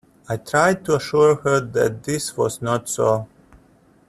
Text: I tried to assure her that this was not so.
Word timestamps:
I 0.27 0.37
tried 0.37 0.83
to 0.85 0.95
assure 0.95 1.35
her 1.43 1.59
that 1.59 2.01
this 2.01 2.35
was 2.35 2.59
not 2.59 2.89
so. 2.89 3.27